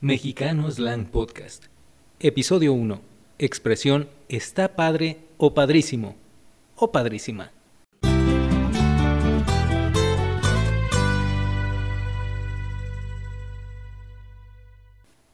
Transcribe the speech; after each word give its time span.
Mexicano 0.00 0.70
Slang 0.70 1.06
Podcast. 1.06 1.64
Episodio 2.20 2.72
1. 2.72 3.00
Expresión 3.40 4.08
está 4.28 4.76
padre 4.76 5.18
o 5.38 5.54
padrísimo 5.54 6.14
o 6.76 6.92
padrísima. 6.92 7.50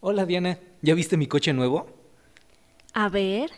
Hola 0.01 0.25
Diana, 0.25 0.59
¿ya 0.81 0.95
viste 0.95 1.19
mi 1.19 1.27
coche 1.27 1.53
nuevo? 1.53 1.87
A 2.95 3.11
ver. 3.11 3.51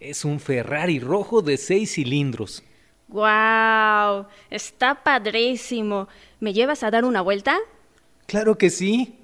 Es 0.00 0.24
un 0.24 0.40
Ferrari 0.40 0.98
rojo 0.98 1.42
de 1.42 1.58
6 1.58 1.92
cilindros. 1.92 2.62
¡Guau! 3.08 4.26
Está 4.48 5.04
padrísimo. 5.04 6.08
¿Me 6.40 6.54
llevas 6.54 6.82
a 6.84 6.90
dar 6.90 7.04
una 7.04 7.20
vuelta? 7.20 7.58
Claro 8.24 8.56
que 8.56 8.70
sí. 8.70 9.18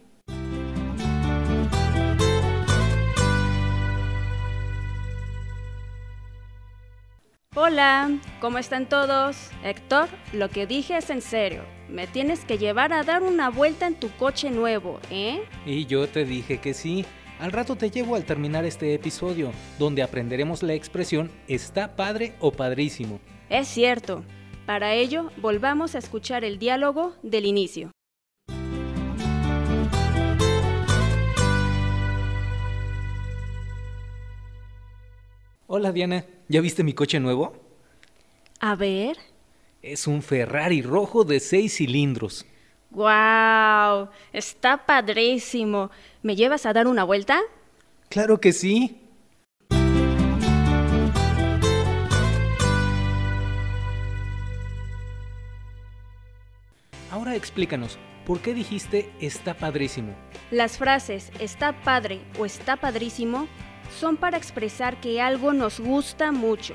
Hola, 7.66 8.18
¿cómo 8.42 8.58
están 8.58 8.90
todos? 8.90 9.48
Héctor, 9.64 10.10
lo 10.34 10.50
que 10.50 10.66
dije 10.66 10.98
es 10.98 11.08
en 11.08 11.22
serio. 11.22 11.62
Me 11.88 12.06
tienes 12.06 12.44
que 12.44 12.58
llevar 12.58 12.92
a 12.92 13.04
dar 13.04 13.22
una 13.22 13.48
vuelta 13.48 13.86
en 13.86 13.94
tu 13.94 14.10
coche 14.18 14.50
nuevo, 14.50 15.00
¿eh? 15.10 15.40
Y 15.64 15.86
yo 15.86 16.06
te 16.06 16.26
dije 16.26 16.58
que 16.58 16.74
sí. 16.74 17.06
Al 17.38 17.52
rato 17.52 17.74
te 17.74 17.90
llevo 17.90 18.16
al 18.16 18.26
terminar 18.26 18.66
este 18.66 18.92
episodio, 18.92 19.50
donde 19.78 20.02
aprenderemos 20.02 20.62
la 20.62 20.74
expresión 20.74 21.30
está 21.48 21.96
padre 21.96 22.34
o 22.38 22.52
padrísimo. 22.52 23.18
Es 23.48 23.66
cierto. 23.66 24.24
Para 24.66 24.92
ello, 24.92 25.30
volvamos 25.38 25.94
a 25.94 26.00
escuchar 26.00 26.44
el 26.44 26.58
diálogo 26.58 27.14
del 27.22 27.46
inicio. 27.46 27.93
Hola 35.76 35.90
Diana, 35.90 36.24
¿ya 36.46 36.60
viste 36.60 36.84
mi 36.84 36.92
coche 36.92 37.18
nuevo? 37.18 37.52
A 38.60 38.76
ver. 38.76 39.16
Es 39.82 40.06
un 40.06 40.22
Ferrari 40.22 40.82
rojo 40.82 41.24
de 41.24 41.40
6 41.40 41.78
cilindros. 41.78 42.46
¡Guau! 42.92 44.08
Está 44.32 44.86
padrísimo. 44.86 45.90
¿Me 46.22 46.36
llevas 46.36 46.64
a 46.64 46.72
dar 46.72 46.86
una 46.86 47.02
vuelta? 47.02 47.40
Claro 48.08 48.40
que 48.40 48.52
sí. 48.52 49.00
Ahora 57.10 57.34
explícanos, 57.34 57.98
¿por 58.24 58.38
qué 58.38 58.54
dijiste 58.54 59.10
está 59.20 59.54
padrísimo? 59.54 60.14
Las 60.52 60.78
frases 60.78 61.32
está 61.40 61.80
padre 61.82 62.20
o 62.38 62.46
está 62.46 62.76
padrísimo 62.76 63.48
son 63.98 64.16
para 64.16 64.36
expresar 64.36 65.00
que 65.00 65.20
algo 65.20 65.52
nos 65.52 65.80
gusta 65.80 66.32
mucho. 66.32 66.74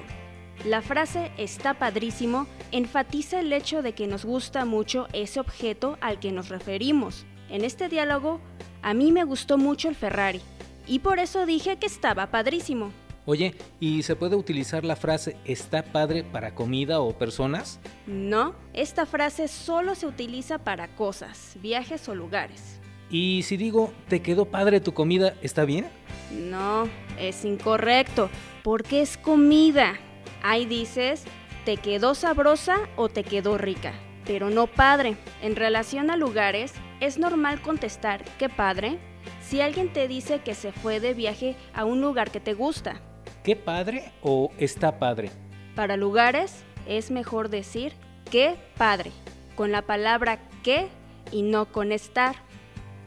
La 0.65 0.81
frase 0.81 1.31
está 1.37 1.73
padrísimo 1.73 2.47
enfatiza 2.71 3.39
el 3.39 3.53
hecho 3.53 3.81
de 3.81 3.93
que 3.93 4.07
nos 4.07 4.25
gusta 4.25 4.65
mucho 4.65 5.07
ese 5.13 5.39
objeto 5.39 5.97
al 6.01 6.19
que 6.19 6.31
nos 6.31 6.49
referimos. 6.49 7.25
En 7.49 7.63
este 7.63 7.89
diálogo, 7.89 8.39
a 8.81 8.93
mí 8.93 9.11
me 9.11 9.23
gustó 9.23 9.57
mucho 9.57 9.89
el 9.89 9.95
Ferrari 9.95 10.41
y 10.87 10.99
por 10.99 11.19
eso 11.19 11.45
dije 11.45 11.77
que 11.77 11.85
estaba 11.85 12.29
padrísimo. 12.29 12.91
Oye, 13.25 13.53
¿y 13.79 14.01
se 14.03 14.15
puede 14.15 14.35
utilizar 14.35 14.83
la 14.83 14.95
frase 14.95 15.37
está 15.45 15.83
padre 15.83 16.23
para 16.23 16.55
comida 16.55 16.99
o 16.99 17.17
personas? 17.17 17.79
No, 18.07 18.55
esta 18.73 19.05
frase 19.05 19.47
solo 19.47 19.93
se 19.93 20.07
utiliza 20.07 20.57
para 20.57 20.95
cosas, 20.95 21.55
viajes 21.61 22.09
o 22.09 22.15
lugares. 22.15 22.79
Y 23.11 23.43
si 23.43 23.55
digo 23.57 23.93
te 24.07 24.21
quedó 24.21 24.45
padre 24.45 24.79
tu 24.79 24.93
comida, 24.93 25.35
¿está 25.41 25.65
bien? 25.65 25.87
No, 26.31 26.87
es 27.17 27.45
incorrecto, 27.45 28.29
porque 28.63 29.01
es 29.01 29.17
comida. 29.17 29.95
Ahí 30.43 30.65
dices, 30.65 31.23
te 31.65 31.77
quedó 31.77 32.15
sabrosa 32.15 32.77
o 32.95 33.09
te 33.09 33.23
quedó 33.23 33.57
rica, 33.57 33.93
pero 34.25 34.49
no 34.49 34.67
padre. 34.67 35.17
En 35.41 35.55
relación 35.55 36.09
a 36.11 36.17
lugares, 36.17 36.73
es 36.99 37.17
normal 37.17 37.61
contestar 37.61 38.23
qué 38.37 38.49
padre 38.49 38.99
si 39.41 39.61
alguien 39.61 39.91
te 39.91 40.07
dice 40.07 40.39
que 40.39 40.53
se 40.53 40.71
fue 40.71 40.99
de 40.99 41.13
viaje 41.13 41.55
a 41.73 41.85
un 41.85 42.01
lugar 42.01 42.31
que 42.31 42.39
te 42.39 42.53
gusta. 42.53 43.01
¿Qué 43.43 43.55
padre 43.55 44.11
o 44.21 44.51
está 44.57 44.99
padre? 44.99 45.31
Para 45.75 45.97
lugares 45.97 46.63
es 46.87 47.09
mejor 47.09 47.49
decir 47.49 47.93
qué 48.29 48.55
padre, 48.77 49.11
con 49.55 49.71
la 49.71 49.81
palabra 49.81 50.39
qué 50.63 50.87
y 51.31 51.41
no 51.41 51.71
con 51.71 51.91
estar. 51.91 52.35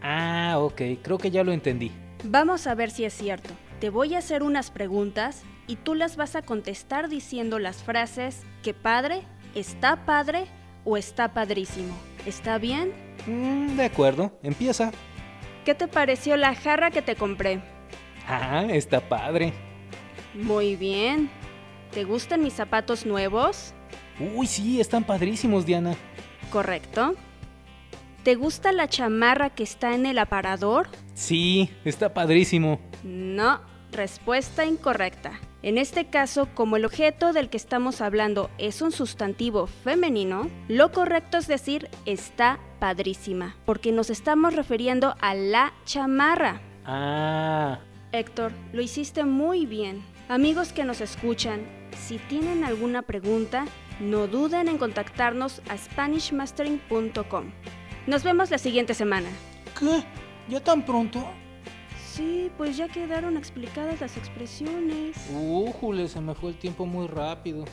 Ah, 0.03 0.57
ok, 0.59 0.83
creo 1.03 1.19
que 1.19 1.31
ya 1.31 1.45
lo 1.45 1.53
entendí. 1.53 1.93
Vamos 2.25 2.69
a 2.69 2.75
ver 2.75 2.91
si 2.91 3.05
es 3.05 3.15
cierto. 3.15 3.51
Te 3.81 3.91
voy 3.91 4.15
a 4.15 4.19
hacer 4.19 4.45
unas 4.45 4.71
preguntas 4.71 5.43
y 5.67 5.77
tú 5.77 5.95
las 5.95 6.17
vas 6.17 6.37
a 6.37 6.43
contestar 6.43 7.09
diciendo 7.09 7.59
las 7.59 7.83
frases 7.83 8.43
que 8.63 8.75
padre, 8.75 9.23
está 9.57 10.05
padre 10.05 10.47
o 10.85 10.97
está 10.97 11.35
padrísimo. 11.35 11.95
¿Está 12.25 12.59
bien? 12.59 12.93
Mm, 13.27 13.77
de 13.77 13.85
acuerdo, 13.85 14.39
empieza. 14.45 14.93
¿Qué 15.65 15.75
te 15.75 15.89
pareció 15.89 16.37
la 16.37 16.55
jarra 16.55 16.93
que 16.93 17.03
te 17.03 17.17
compré? 17.17 17.61
Ah, 18.29 18.67
está 18.71 19.01
padre. 19.01 19.53
Muy 20.35 20.77
bien. 20.77 21.29
¿Te 21.91 22.05
gustan 22.05 22.43
mis 22.43 22.55
zapatos 22.55 23.05
nuevos? 23.05 23.75
Uy, 24.35 24.47
sí, 24.47 24.81
están 24.81 25.03
padrísimos, 25.03 25.67
Diana. 25.67 25.97
Correcto. 26.51 27.17
¿Te 28.23 28.37
gusta 28.37 28.71
la 28.71 28.87
chamarra 28.87 29.51
que 29.51 29.65
está 29.65 29.97
en 29.97 30.07
el 30.07 30.17
aparador? 30.19 30.89
Sí, 31.15 31.71
está 31.85 32.15
padrísimo. 32.15 32.79
No, 33.03 33.61
respuesta 33.91 34.65
incorrecta. 34.65 35.41
En 35.63 35.77
este 35.77 36.07
caso, 36.07 36.49
como 36.55 36.77
el 36.77 36.85
objeto 36.85 37.33
del 37.33 37.49
que 37.49 37.57
estamos 37.57 38.01
hablando 38.01 38.49
es 38.59 38.81
un 38.81 38.93
sustantivo 38.93 39.67
femenino, 39.67 40.49
lo 40.69 40.93
correcto 40.93 41.37
es 41.37 41.49
decir 41.49 41.89
está 42.07 42.61
padrísima, 42.79 43.57
porque 43.65 43.91
nos 43.91 44.09
estamos 44.09 44.55
refiriendo 44.55 45.17
a 45.21 45.35
la 45.35 45.73
chamarra. 45.85 46.61
Ah. 46.85 47.81
Héctor, 48.13 48.53
lo 48.73 48.83
hiciste 48.83 49.25
muy 49.25 49.67
bien. 49.67 50.05
Amigos 50.29 50.73
que 50.73 50.85
nos 50.85 51.01
escuchan, 51.01 51.67
si 52.07 52.19
tienen 52.19 52.63
alguna 52.63 53.03
pregunta, 53.03 53.67
no 53.99 54.29
duden 54.29 54.69
en 54.69 54.79
contactarnos 54.79 55.61
a 55.69 55.77
SpanishMastering.com. 55.77 57.47
Nos 58.07 58.25
vemos 58.25 58.51
la 58.51 58.59
siguiente 58.59 58.95
semana. 58.95 59.29
¿Qué? 59.79 60.03
¿Ya 60.49 60.61
tan 60.61 60.85
pronto? 60.85 61.25
Sí, 62.13 62.51
pues 62.59 62.77
ya 62.77 62.89
quedaron 62.89 63.37
explicadas 63.37 64.01
las 64.01 64.17
expresiones. 64.17 65.17
Újule, 65.33 66.09
se 66.09 66.21
me 66.21 66.35
fue 66.35 66.51
el 66.51 66.59
tiempo 66.59 66.85
muy 66.85 67.07
rápido. 67.07 67.65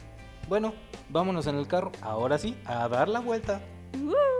Bueno, 0.47 0.73
vámonos 1.09 1.47
en 1.47 1.55
el 1.55 1.67
carro, 1.67 1.91
ahora 2.01 2.37
sí, 2.37 2.55
a 2.65 2.87
dar 2.87 3.09
la 3.09 3.19
vuelta. 3.19 3.59
¡Uh! 3.95 4.38